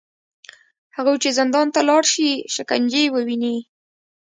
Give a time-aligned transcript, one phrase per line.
[0.95, 3.57] هغوی چې زندان ته لاړ شي، شکنجې وویني